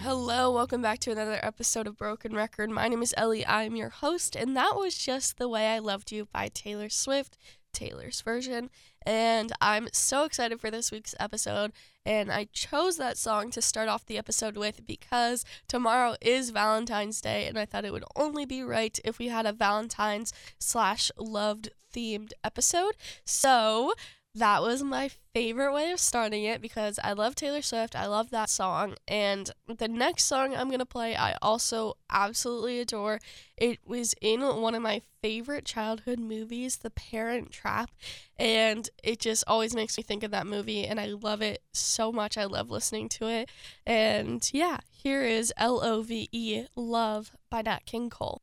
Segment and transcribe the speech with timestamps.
[0.00, 2.70] Hello, welcome back to another episode of Broken Record.
[2.70, 3.44] My name is Ellie.
[3.44, 7.36] I'm your host, and that was just The Way I Loved You by Taylor Swift,
[7.72, 8.70] Taylor's version.
[9.04, 11.72] And I'm so excited for this week's episode.
[12.06, 17.20] And I chose that song to start off the episode with because tomorrow is Valentine's
[17.20, 21.10] Day, and I thought it would only be right if we had a Valentine's slash
[21.18, 22.96] loved themed episode.
[23.24, 23.94] So
[24.38, 27.94] that was my favorite way of starting it because I love Taylor Swift.
[27.94, 28.94] I love that song.
[29.06, 33.18] And the next song I'm going to play, I also absolutely adore.
[33.56, 37.90] It was in one of my favorite childhood movies, The Parent Trap.
[38.38, 40.84] And it just always makes me think of that movie.
[40.84, 42.38] And I love it so much.
[42.38, 43.50] I love listening to it.
[43.86, 48.40] And yeah, here is L O V E, Love by Nat King Cole.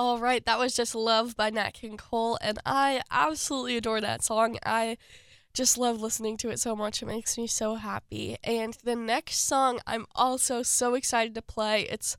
[0.00, 4.24] All right, that was just Love by Nat King Cole, and I absolutely adore that
[4.24, 4.56] song.
[4.64, 4.96] I
[5.52, 7.02] just love listening to it so much.
[7.02, 8.38] It makes me so happy.
[8.42, 11.82] And the next song I'm also so excited to play.
[11.82, 12.16] It's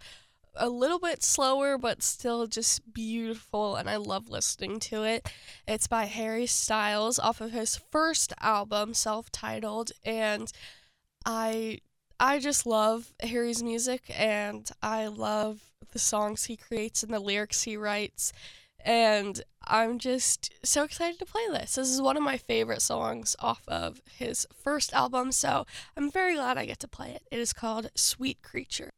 [0.55, 5.27] a little bit slower, but still just beautiful, and I love listening to it.
[5.67, 10.51] It's by Harry Styles off of his first album, self titled, and
[11.25, 11.79] I
[12.23, 15.59] I just love Harry's music and I love
[15.91, 18.31] the songs he creates and the lyrics he writes.
[18.85, 21.73] And I'm just so excited to play this.
[21.75, 25.65] This is one of my favorite songs off of his first album, so
[25.97, 27.23] I'm very glad I get to play it.
[27.31, 28.91] It is called Sweet Creature.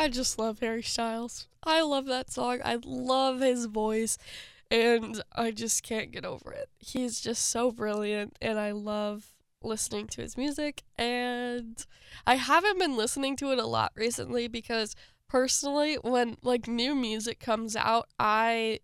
[0.00, 1.46] I just love Harry Styles.
[1.62, 2.60] I love that song.
[2.64, 4.16] I love his voice
[4.70, 6.70] and I just can't get over it.
[6.78, 11.84] He's just so brilliant and I love listening to his music and
[12.26, 14.96] I haven't been listening to it a lot recently because
[15.28, 18.80] personally when like new music comes out, I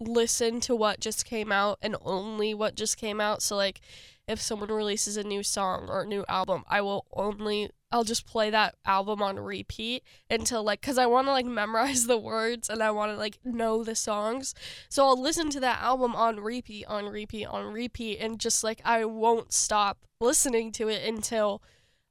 [0.00, 3.42] listen to what just came out and only what just came out.
[3.42, 3.80] So like
[4.26, 8.26] if someone releases a new song or a new album, I will only I'll just
[8.26, 12.68] play that album on repeat until like cuz I want to like memorize the words
[12.70, 14.54] and I want to like know the songs.
[14.88, 18.80] So I'll listen to that album on repeat, on repeat, on repeat and just like
[18.84, 21.62] I won't stop listening to it until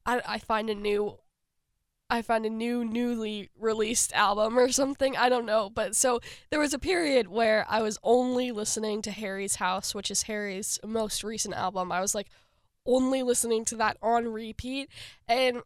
[0.06, 1.18] I I find a new
[2.12, 5.16] I find a new newly released album or something.
[5.16, 5.70] I don't know.
[5.70, 10.12] But so there was a period where I was only listening to Harry's House, which
[10.12, 11.90] is Harry's most recent album.
[11.90, 12.28] I was like
[12.86, 14.90] only listening to that on repeat.
[15.28, 15.62] And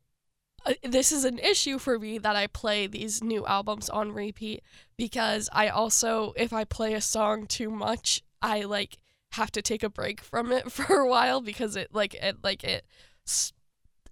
[0.84, 4.62] this is an issue for me that I play these new albums on repeat
[4.98, 8.98] because I also, if I play a song too much, I like
[9.34, 12.64] have to take a break from it for a while because it like it like
[12.64, 12.86] it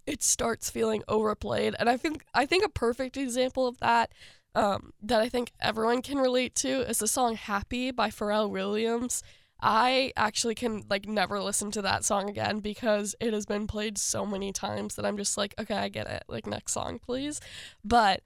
[0.06, 1.76] it starts feeling overplayed.
[1.80, 4.12] And I think I think a perfect example of that
[4.56, 9.24] um, that I think everyone can relate to is the song "Happy" by Pharrell Williams.
[9.66, 13.98] I actually can like never listen to that song again because it has been played
[13.98, 16.24] so many times that I'm just like, okay, I get it.
[16.28, 17.40] Like next song, please.
[17.84, 18.22] But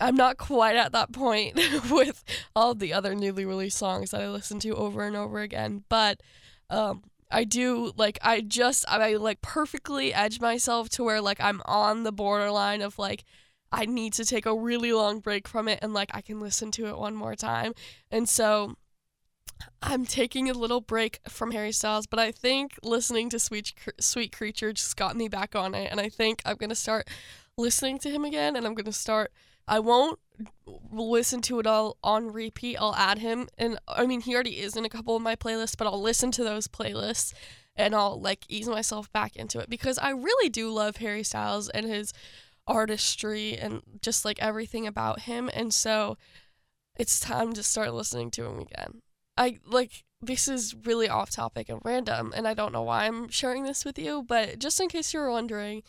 [0.00, 1.54] I'm not quite at that point
[1.90, 2.24] with
[2.56, 5.84] all the other newly released songs that I listen to over and over again.
[5.88, 6.20] But
[6.68, 11.62] um, I do like I just I like perfectly edge myself to where like I'm
[11.64, 13.22] on the borderline of like
[13.70, 16.72] I need to take a really long break from it and like I can listen
[16.72, 17.72] to it one more time.
[18.10, 18.74] And so
[19.82, 24.34] I'm taking a little break from Harry Styles, but I think listening to Sweet Sweet
[24.34, 27.08] Creature just got me back on it and I think I'm to start
[27.58, 29.32] listening to him again and I'm to start
[29.68, 30.18] I won't
[30.66, 32.76] listen to it all on repeat.
[32.76, 35.76] I'll add him, and I mean, he already is in a couple of my playlists,
[35.76, 37.32] but I'll listen to those playlists
[37.76, 41.68] and I'll like ease myself back into it because I really do love Harry Styles
[41.68, 42.12] and his
[42.66, 45.48] artistry and just like everything about him.
[45.54, 46.18] And so
[46.96, 49.02] it's time to start listening to him again.
[49.42, 53.28] I like this is really off topic and random, and I don't know why I'm
[53.28, 55.82] sharing this with you, but just in case you were wondering,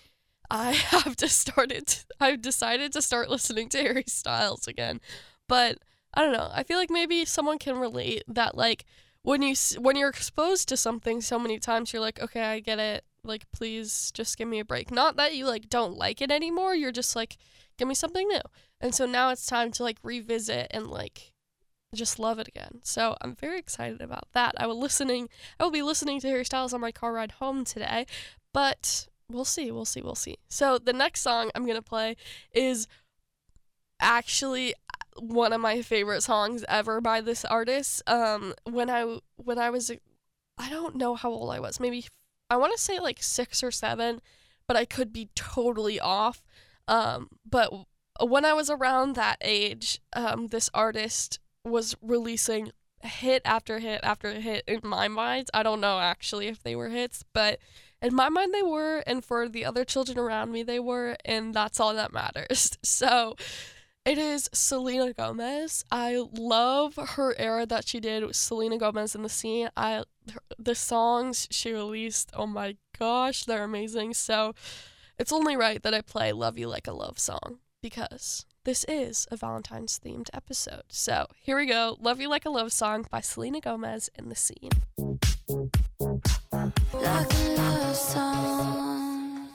[0.49, 2.03] I have to start it.
[2.19, 5.01] I've decided to start listening to Harry Styles again.
[5.47, 5.77] But
[6.15, 6.49] I don't know.
[6.51, 8.85] I feel like maybe someone can relate that like
[9.21, 12.79] when you when you're exposed to something so many times you're like, "Okay, I get
[12.79, 13.05] it.
[13.23, 16.73] Like please just give me a break." Not that you like don't like it anymore.
[16.73, 17.37] You're just like,
[17.77, 18.41] "Give me something new."
[18.81, 21.32] And so now it's time to like revisit and like
[21.93, 22.79] just love it again.
[22.83, 24.55] So I'm very excited about that.
[24.57, 25.29] I will listening
[25.59, 28.05] I will be listening to Harry Styles on my car ride home today.
[28.53, 30.37] But we'll see, we'll see, we'll see.
[30.47, 32.15] So the next song I'm gonna play
[32.51, 32.87] is
[33.99, 34.73] actually
[35.17, 38.01] one of my favorite songs ever by this artist.
[38.07, 39.91] Um, when I when I was,
[40.57, 41.79] I don't know how old I was.
[41.79, 42.05] Maybe
[42.49, 44.21] I want to say like six or seven,
[44.67, 46.43] but I could be totally off.
[46.87, 47.71] Um, but
[48.21, 52.71] when I was around that age, um, this artist was releasing
[53.01, 55.49] hit after hit after hit in my mind.
[55.53, 57.59] I don't know actually if they were hits, but
[58.01, 61.53] in my mind they were, and for the other children around me they were, and
[61.53, 62.77] that's all that matters.
[62.83, 63.35] So
[64.05, 65.85] it is Selena Gomez.
[65.89, 69.69] I love her era that she did with Selena Gomez and the Scene.
[69.77, 70.03] I
[70.59, 74.13] the songs she released, oh my gosh, they're amazing.
[74.13, 74.53] So
[75.17, 79.27] it's only right that I play Love You Like a Love Song because this is
[79.29, 80.83] a Valentine's themed episode.
[80.87, 84.35] So here we go Love You Like a Love Song by Selena Gomez and the
[84.35, 84.71] Scene.
[86.93, 89.49] Like, a love song.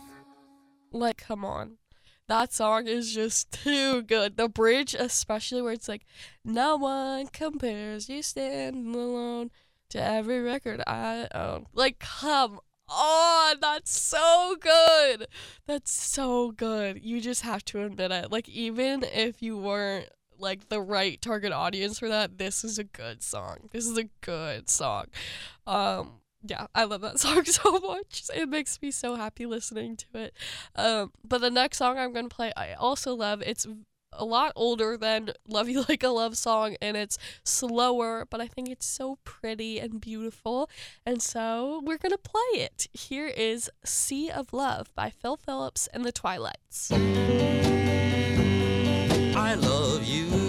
[0.92, 1.78] Like, come on.
[2.26, 4.36] That song is just too good.
[4.36, 6.04] The bridge, especially where it's like,
[6.44, 9.50] no one compares, you stand alone
[9.90, 11.66] to every record I own.
[11.72, 15.26] Like, come on, that's so good.
[15.66, 17.02] That's so good.
[17.02, 18.32] You just have to admit it.
[18.32, 20.08] Like, even if you weren't
[20.38, 23.68] like the right target audience for that, this is a good song.
[23.72, 25.06] This is a good song.
[25.66, 28.24] Um, yeah, I love that song so much.
[28.34, 30.34] It makes me so happy listening to it.
[30.76, 33.42] Um, but the next song I'm gonna play, I also love.
[33.42, 33.66] It's
[34.12, 38.46] a lot older than Love You Like a Love Song and it's slower, but I
[38.46, 40.68] think it's so pretty and beautiful.
[41.04, 42.88] And so we're going to play it.
[42.92, 46.90] Here is Sea of Love by Phil Phillips and the Twilights.
[49.36, 50.47] I love you.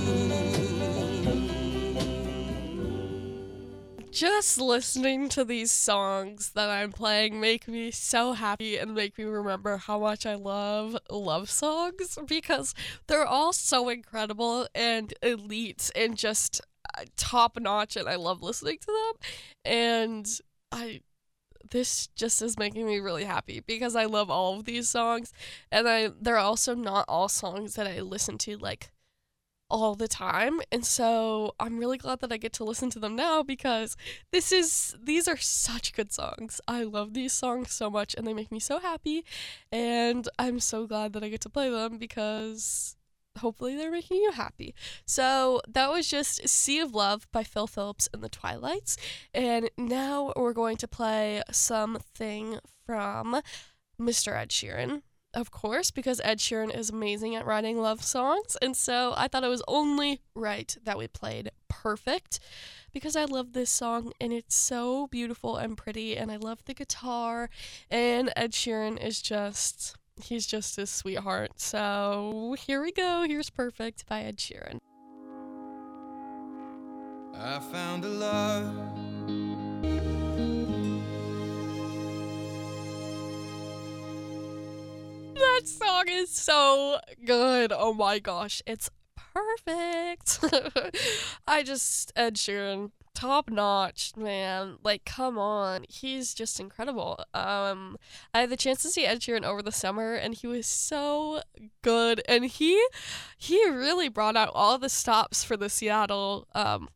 [4.11, 9.23] Just listening to these songs that I'm playing make me so happy and make me
[9.25, 12.73] remember how much I love love songs because
[13.07, 16.61] they're all so incredible and elite and just
[16.97, 19.29] uh, top notch and I love listening to them.
[19.65, 20.27] And
[20.71, 21.01] I
[21.69, 25.31] this just is making me really happy because I love all of these songs
[25.71, 28.91] and I they're also not all songs that I listen to like
[29.69, 30.61] all the time.
[30.71, 33.95] And so I'm really glad that I get to listen to them now because
[34.31, 36.59] this is these are such good songs.
[36.67, 39.23] I love these songs so much and they make me so happy
[39.71, 42.95] and I'm so glad that I get to play them because
[43.37, 44.73] hopefully they're making you happy.
[45.05, 48.97] So that was just Sea of Love by Phil Phillips and the Twilights.
[49.33, 53.41] And now we're going to play something from
[53.99, 54.35] Mr.
[54.35, 55.01] Ed Sheeran
[55.33, 58.57] of course, because Ed Sheeran is amazing at writing love songs.
[58.61, 62.39] And so I thought it was only right that we played Perfect
[62.91, 66.17] because I love this song and it's so beautiful and pretty.
[66.17, 67.49] And I love the guitar.
[67.89, 71.51] And Ed Sheeran is just, he's just a sweetheart.
[71.59, 73.25] So here we go.
[73.27, 74.79] Here's Perfect by Ed Sheeran.
[77.35, 78.75] I found a love
[85.59, 87.73] that song is so good.
[87.75, 90.39] Oh my gosh, it's perfect.
[91.47, 94.77] I just Ed Sheeran top notch, man.
[94.83, 95.85] Like come on.
[95.89, 97.19] He's just incredible.
[97.33, 97.97] Um
[98.33, 101.41] I had the chance to see Ed Sheeran over the summer and he was so
[101.81, 102.81] good and he
[103.37, 106.87] he really brought out all the stops for the Seattle um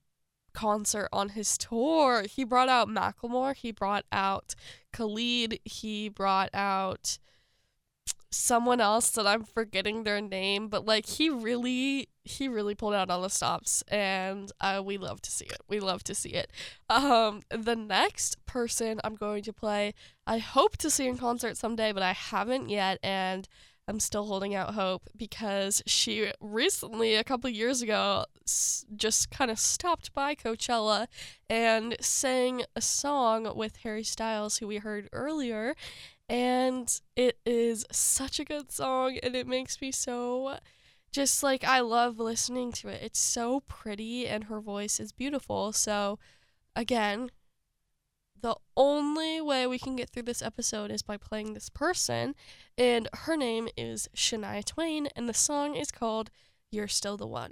[0.53, 2.23] concert on his tour.
[2.29, 4.55] He brought out Macklemore, he brought out
[4.93, 7.17] Khalid, he brought out
[8.33, 13.09] someone else that I'm forgetting their name, but like he really he really pulled out
[13.09, 15.59] all the stops and uh, we love to see it.
[15.67, 16.51] We love to see it.
[16.89, 19.93] Um the next person I'm going to play,
[20.25, 23.47] I hope to see in concert someday, but I haven't yet and
[23.87, 29.51] I'm still holding out hope because she recently, a couple years ago, s- just kind
[29.51, 31.07] of stopped by Coachella
[31.49, 35.75] and sang a song with Harry Styles, who we heard earlier.
[36.29, 40.57] And it is such a good song, and it makes me so
[41.11, 43.01] just like I love listening to it.
[43.03, 45.71] It's so pretty, and her voice is beautiful.
[45.71, 46.17] So,
[46.75, 47.29] again,
[48.41, 52.35] the only way we can get through this episode is by playing this person,
[52.77, 56.29] and her name is Shania Twain, and the song is called
[56.71, 57.51] You're Still the One.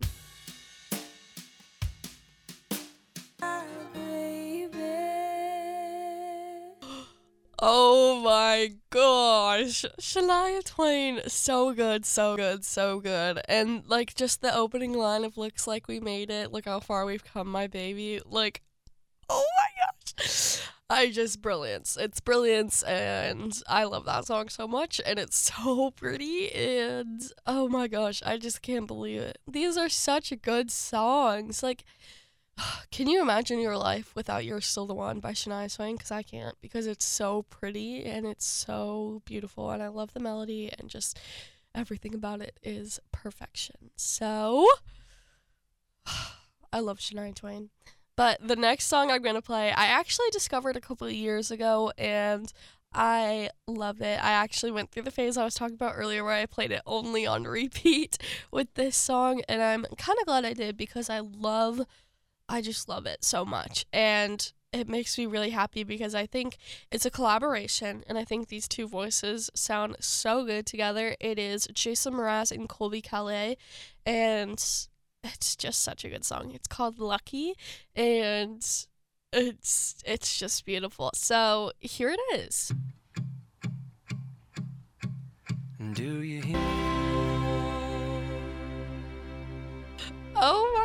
[7.63, 9.85] Oh my gosh.
[9.99, 13.39] Shania Twain, so good, so good, so good.
[13.47, 17.05] And like just the opening line of looks like we made it, look how far
[17.05, 18.19] we've come, my baby.
[18.25, 18.63] Like,
[19.29, 19.85] oh my
[20.17, 20.61] gosh.
[20.89, 21.97] I just brilliance.
[21.99, 27.69] It's brilliance and I love that song so much and it's so pretty and oh
[27.69, 29.37] my gosh, I just can't believe it.
[29.47, 31.61] These are such good songs.
[31.61, 31.83] Like
[32.91, 35.95] can you imagine your life without You're Still the One by Shania Twain?
[35.95, 40.19] Because I can't, because it's so pretty and it's so beautiful, and I love the
[40.19, 41.19] melody, and just
[41.73, 43.91] everything about it is perfection.
[43.95, 44.67] So,
[46.73, 47.69] I love Shania Twain.
[48.15, 51.49] But the next song I'm going to play, I actually discovered a couple of years
[51.49, 52.51] ago and
[52.93, 54.23] I love it.
[54.23, 56.81] I actually went through the phase I was talking about earlier where I played it
[56.85, 58.17] only on repeat
[58.51, 61.81] with this song and I'm kind of glad I did because I love
[62.51, 63.85] I just love it so much.
[63.93, 66.57] And it makes me really happy because I think
[66.91, 71.15] it's a collaboration and I think these two voices sound so good together.
[71.19, 73.55] It is Jason Mraz and Colbie Caillat
[74.05, 74.53] and
[75.23, 76.51] it's just such a good song.
[76.53, 77.53] It's called Lucky
[77.95, 78.57] and
[79.33, 81.11] it's it's just beautiful.
[81.13, 82.73] So here it is.
[85.93, 86.80] Do you hear?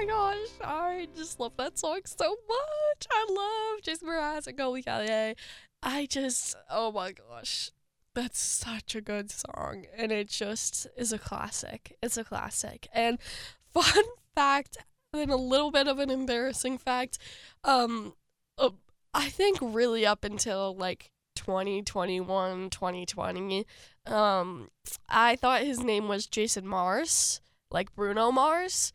[0.06, 3.06] Gosh, I just love that song so much.
[3.10, 5.36] I love Jason Mraz and Colbie Caillat.
[5.82, 7.70] I just, oh my gosh,
[8.14, 11.96] that's such a good song, and it just is a classic.
[12.02, 12.88] It's a classic.
[12.92, 13.18] And
[13.72, 14.78] fun fact,
[15.12, 17.18] and a little bit of an embarrassing fact,
[17.64, 18.14] um,
[18.58, 18.70] uh,
[19.12, 23.66] I think really up until like 2021, 2020,
[24.06, 24.68] um,
[25.08, 28.92] I thought his name was Jason Mars, like Bruno Mars.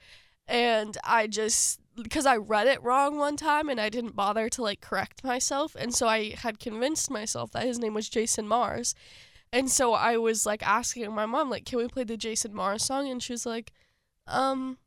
[0.47, 4.61] And I just, because I read it wrong one time and I didn't bother to
[4.61, 5.75] like correct myself.
[5.75, 8.95] And so I had convinced myself that his name was Jason Mars.
[9.53, 12.83] And so I was like asking my mom, like, can we play the Jason Mars
[12.83, 13.09] song?
[13.09, 13.71] And she was like,
[14.27, 14.77] um,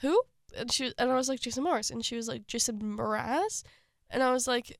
[0.00, 0.22] who?
[0.56, 1.90] And she and I was like, Jason Mars.
[1.90, 3.62] And she was like, Jason Mraz?
[4.08, 4.78] And I was like,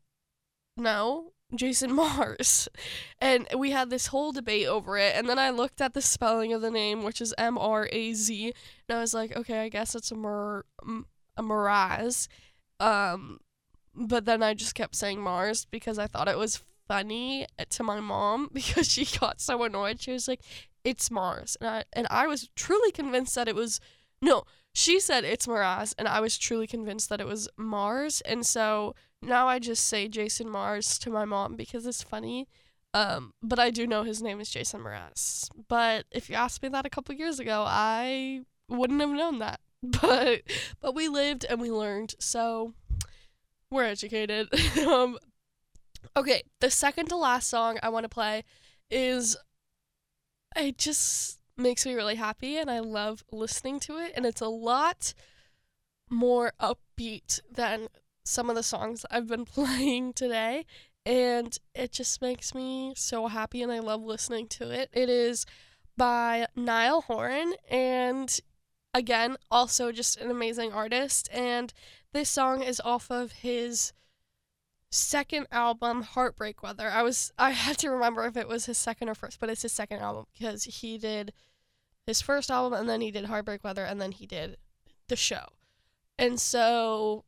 [0.77, 2.69] no, Jason Mars.
[3.21, 5.15] And we had this whole debate over it.
[5.17, 8.13] And then I looked at the spelling of the name, which is M R A
[8.13, 8.55] Z.
[8.89, 10.67] And I was like, okay, I guess it's a, Mar-
[11.37, 12.29] a.
[12.81, 13.41] Um,
[13.95, 18.01] but then I just kept saying Mars because I thought it was funny to my
[18.01, 20.01] mom because she got so annoyed.
[20.01, 20.41] She was like,
[20.83, 21.57] it's Mars.
[21.61, 23.81] And I, and I was truly convinced that it was,
[24.21, 25.95] no, she said it's Mraz.
[25.97, 28.21] And I was truly convinced that it was Mars.
[28.23, 28.95] And so
[29.27, 32.49] now I just say Jason Mars to my mom because it's funny.
[32.93, 35.49] Um, but I do know his name is Jason Mraz.
[35.69, 39.61] But if you asked me that a couple years ago, I wouldn't have known that.
[40.01, 40.43] But
[40.81, 42.15] but we lived and we learned.
[42.19, 42.73] So
[43.71, 44.49] we're educated.
[44.87, 45.19] um,
[46.17, 48.45] okay, the second to last song I want to play
[48.91, 49.37] is
[50.57, 54.49] it just makes me really happy and I love listening to it and it's a
[54.49, 55.13] lot
[56.11, 57.89] more upbeat than
[58.25, 60.67] some of the songs I've been playing today,
[61.07, 64.91] and it just makes me so happy, and I love listening to it.
[64.93, 65.47] It is
[65.97, 68.41] by Niall Horan, and
[68.93, 71.29] again, also just an amazing artist.
[71.33, 71.73] And
[72.13, 73.93] this song is off of his
[74.91, 76.89] second album, Heartbreak Weather.
[76.89, 79.63] I was I had to remember if it was his second or first, but it's
[79.63, 81.33] his second album because he did
[82.07, 84.57] his first album and then he did Heartbreak Weather and then he did
[85.09, 85.47] the show.
[86.19, 87.25] And so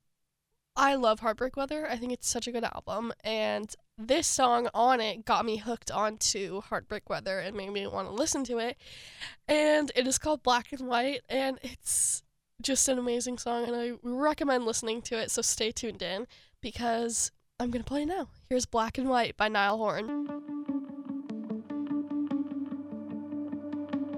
[0.77, 1.89] I love Heartbreak Weather.
[1.89, 3.13] I think it's such a good album.
[3.25, 8.09] And this song on it got me hooked onto Heartbreak Weather and made me want
[8.09, 8.77] to listen to it.
[9.49, 11.23] And it is called Black and White.
[11.31, 12.23] And it's
[12.61, 13.65] just an amazing song.
[13.65, 15.31] And I recommend listening to it.
[15.31, 16.27] So stay tuned in
[16.61, 18.29] because I'm going to play now.
[18.51, 20.29] Here's Black and White by Niall Horan.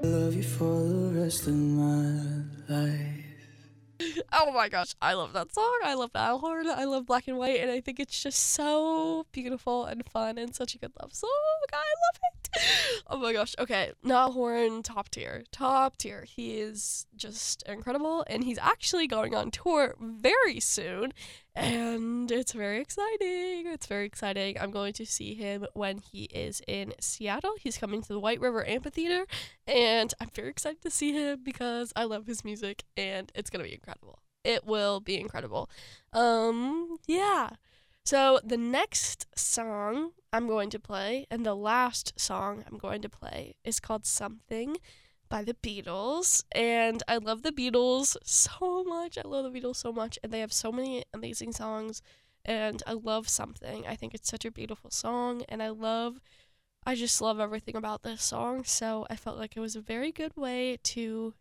[0.02, 3.17] I love you for the rest of my life.
[4.32, 5.78] oh my gosh, I love that song.
[5.84, 6.68] I love Niall Horan.
[6.68, 10.54] I love Black and White, and I think it's just so beautiful and fun and
[10.54, 11.30] such a good love song.
[11.72, 12.34] I love it.
[13.10, 13.54] Oh my gosh.
[13.58, 16.24] Okay, Niall Horan, top tier, top tier.
[16.24, 21.12] He is just incredible, and he's actually going on tour very soon,
[21.58, 23.66] and it's very exciting.
[23.66, 24.56] It's very exciting.
[24.60, 27.54] I'm going to see him when he is in Seattle.
[27.58, 29.26] He's coming to the White River Amphitheater,
[29.66, 33.64] and I'm very excited to see him because I love his music, and it's gonna
[33.64, 34.20] be incredible.
[34.44, 35.68] It will be incredible.
[36.12, 37.50] Um, yeah.
[38.04, 43.08] So the next song I'm going to play, and the last song I'm going to
[43.08, 44.76] play, is called Something
[45.28, 46.44] by the Beatles.
[46.52, 49.18] And I love the Beatles so much.
[49.18, 50.18] I love the Beatles so much.
[50.22, 52.02] And they have so many amazing songs.
[52.44, 53.86] And I love Something.
[53.86, 55.42] I think it's such a beautiful song.
[55.48, 56.20] And I love,
[56.84, 58.64] I just love everything about this song.
[58.64, 61.34] So I felt like it was a very good way to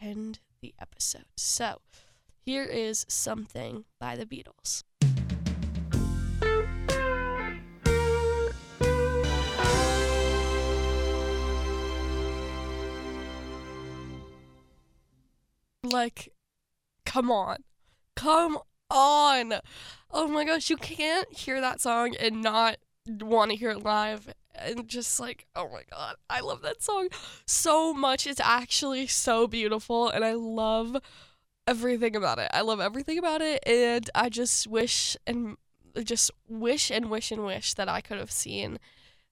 [0.00, 1.26] end the episode.
[1.36, 1.80] So
[2.44, 4.82] here is Something by the Beatles.
[15.90, 16.32] Like,
[17.04, 17.58] come on.
[18.16, 18.58] Come
[18.90, 19.54] on.
[20.10, 22.76] Oh my gosh, you can't hear that song and not
[23.06, 24.32] want to hear it live.
[24.54, 27.08] and just like, oh my god, I love that song
[27.46, 28.26] so much.
[28.26, 30.96] It's actually so beautiful and I love
[31.66, 32.50] everything about it.
[32.52, 35.56] I love everything about it and I just wish and
[36.02, 38.78] just wish and wish and wish that I could have seen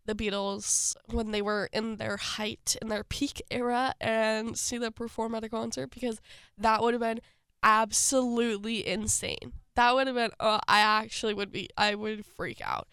[0.07, 4.93] the Beatles when they were in their height, in their peak era, and see them
[4.93, 6.21] perform at a concert because
[6.57, 7.21] that would have been
[7.63, 9.53] absolutely insane.
[9.75, 12.89] That would have been, uh, I actually would be, I would freak out.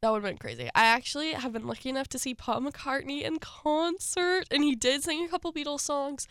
[0.00, 0.70] That would have been crazy.
[0.74, 5.02] I actually have been lucky enough to see Paul McCartney in concert, and he did
[5.02, 6.28] sing a couple Beatles songs,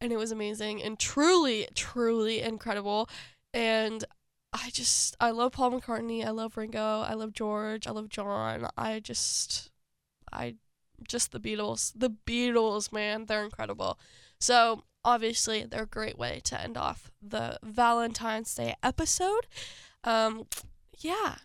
[0.00, 3.08] and it was amazing and truly, truly incredible.
[3.54, 4.04] And
[4.62, 6.24] I just I love Paul McCartney.
[6.24, 7.00] I love Ringo.
[7.00, 7.86] I love George.
[7.86, 8.68] I love John.
[8.76, 9.70] I just
[10.32, 10.56] I
[11.06, 11.92] just the Beatles.
[11.94, 13.98] The Beatles, man, they're incredible.
[14.38, 19.46] So, obviously, they're a great way to end off the Valentine's Day episode.
[20.04, 20.46] Um
[20.98, 21.36] yeah,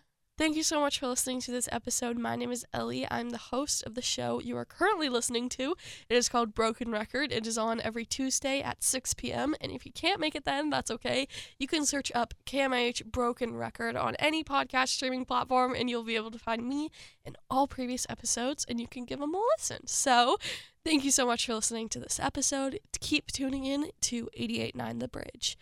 [0.41, 2.17] Thank you so much for listening to this episode.
[2.17, 3.05] My name is Ellie.
[3.11, 5.75] I'm the host of the show you are currently listening to.
[6.09, 7.31] It is called Broken Record.
[7.31, 9.53] It is on every Tuesday at 6 p.m.
[9.61, 11.27] And if you can't make it then, that's okay.
[11.59, 16.15] You can search up KMIH Broken Record on any podcast streaming platform and you'll be
[16.15, 16.89] able to find me
[17.23, 19.85] and all previous episodes and you can give them a listen.
[19.85, 20.37] So,
[20.83, 22.79] thank you so much for listening to this episode.
[22.99, 25.59] Keep tuning in to 889 The Bridge.